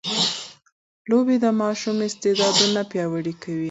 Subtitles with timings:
[1.09, 3.59] لوبې د ماشوم استعدادونه پياوړي کوي.